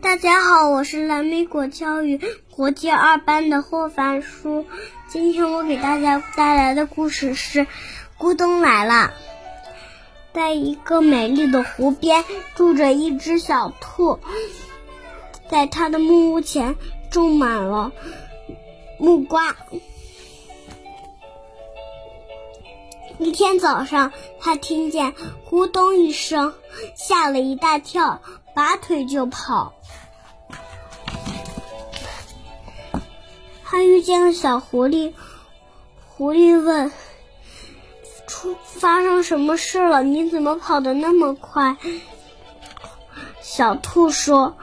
[0.00, 4.64] 大家好，我是蓝莓果教育国际二班的霍凡书。
[5.08, 7.60] 今天我给大家带来的故事是
[8.18, 8.94] 《咕咚来了》。
[10.32, 12.24] 在一个美丽的湖边，
[12.54, 14.20] 住着一只小兔，
[15.50, 16.76] 在它的木屋前
[17.10, 17.92] 种满了
[18.98, 19.56] 木瓜。
[23.18, 25.12] 一天早上，它听见
[25.50, 26.54] 咕咚一声，
[26.94, 28.22] 吓了一大跳，
[28.58, 29.72] 拔腿就跑。
[33.64, 35.12] 他遇见了小狐狸，
[36.08, 36.90] 狐狸问
[38.26, 40.02] ：“出发生什么事了？
[40.02, 41.76] 你怎么跑得那么快？”
[43.40, 44.56] 小兔说：“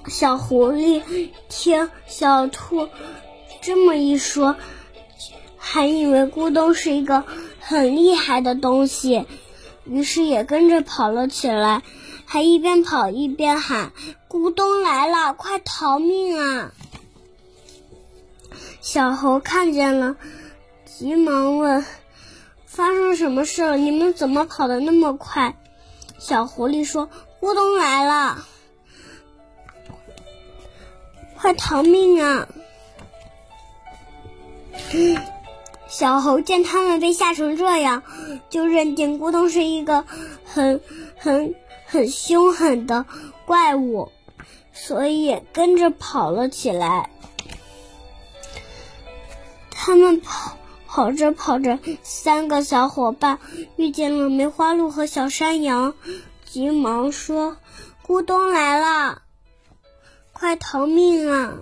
[0.07, 2.87] 小狐狸听小兔
[3.59, 4.55] 这么一说，
[5.57, 7.25] 还以为咕咚是一个
[7.67, 9.25] 很厉害的东西，
[9.83, 11.83] 于是也跟着跑了起来。
[12.25, 13.91] 还一边跑一边喊
[14.29, 16.71] ：“咕咚来了，快逃命啊！”
[18.79, 20.15] 小猴看见了，
[20.85, 21.85] 急忙问
[22.65, 23.75] ：“发生什么事了？
[23.75, 25.57] 你们怎么跑得那么快？”
[26.19, 27.09] 小狐狸说
[27.41, 28.45] ：“咕咚来了，
[31.35, 32.47] 快逃命啊！”
[35.89, 38.03] 小猴见他们被吓成这样，
[38.49, 40.05] 就认定咕咚是一个
[40.45, 40.81] 很
[41.17, 41.55] 很。
[41.89, 43.05] 很凶狠的
[43.45, 44.11] 怪物，
[44.73, 47.09] 所以也跟着跑了起来。
[49.71, 53.39] 他们跑跑着跑着，三个小伙伴
[53.77, 55.93] 遇见了梅花鹿和小山羊，
[56.43, 57.55] 急忙说
[58.05, 59.21] ：“咕咚来了，
[60.33, 61.59] 快逃命啊！”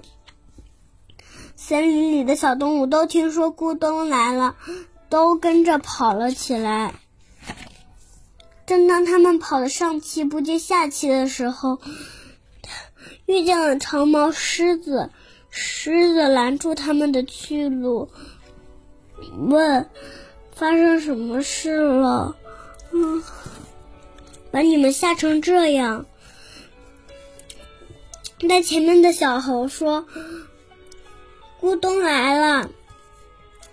[1.67, 4.55] 森林里的小动物都听说咕咚来了，
[5.09, 6.93] 都跟着跑了起来。
[8.67, 11.79] 正当他们跑得上气不接下气的时候，
[13.25, 15.09] 遇见了长毛狮子。
[15.49, 18.11] 狮子拦住他们的去路，
[19.39, 19.89] 问
[20.53, 22.35] ：“发生什么事了？
[22.91, 23.23] 嗯，
[24.51, 26.05] 把你们吓成这样？”
[28.47, 30.05] 在前面的小猴说
[31.65, 32.69] ：“咕咚来了。”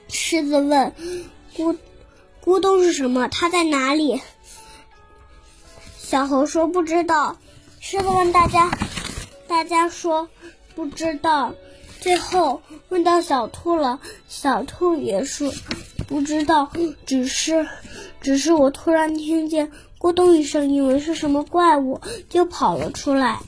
[0.09, 0.95] 狮子问
[1.55, 1.77] ：“咕
[2.43, 3.29] 咕咚是什么？
[3.29, 4.23] 它在哪里？”
[6.01, 7.37] 小猴说：“不知道。”
[7.81, 8.71] 狮子问大家，
[9.47, 10.31] 大家说
[10.75, 11.53] ：“不知道。”
[12.01, 15.53] 最后问到小兔了，小兔也说
[16.09, 16.73] ：“不知道。”
[17.05, 17.69] 只是，
[18.23, 23.39] 只是我突然听见咕咚一声，以为是什么怪物，就跑了出来。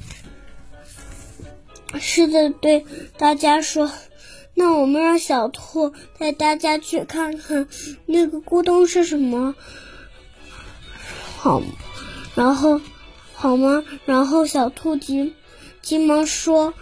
[1.99, 2.85] 狮子对
[3.17, 3.91] 大家说
[4.55, 7.69] ：“那我们让小兔带大家去看看
[8.07, 9.55] 那个咕咚是什么，
[11.39, 11.63] 好。”
[12.35, 12.81] 然后，
[13.35, 13.85] 好吗？
[14.07, 15.35] 然后小兔急
[15.83, 16.75] 急忙说：“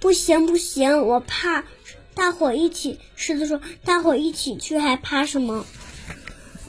[0.00, 1.64] 不行，不行，我怕。”
[2.14, 5.64] 大伙一起，狮子说：“大伙一起去，还怕什么？”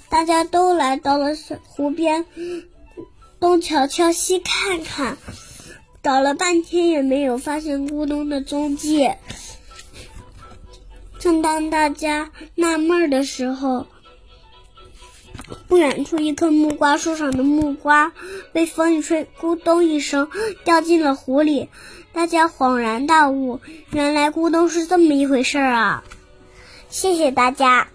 [0.10, 1.32] 大家都来到了
[1.66, 2.26] 湖边，
[3.40, 5.18] 东瞧瞧，西看看，
[6.02, 9.12] 找了半天也没有发现咕咚的踪迹。
[11.20, 13.88] 正当大家纳闷的时候，
[15.68, 18.14] 不远处，一棵木瓜树上的木瓜
[18.54, 20.30] 被风一吹，咕咚一声
[20.64, 21.68] 掉进了湖里。
[22.14, 23.60] 大家恍然大悟，
[23.92, 26.04] 原来咕咚是这么一回事儿啊！
[26.90, 27.90] 谢谢大家。